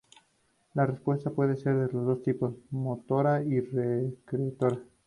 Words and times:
La 0.73 0.87
respuesta 0.87 1.29
puede 1.29 1.55
ser 1.57 1.75
de 1.75 1.87
dos 1.89 2.23
tipos: 2.23 2.55
"motora 2.71 3.43
y 3.43 3.61
secretora. 3.61 4.79